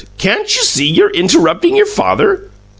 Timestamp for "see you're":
0.63-1.11